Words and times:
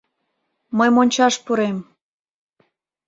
Мый 0.77 0.89
мончаш 0.95 1.35
пурем! 1.45 1.77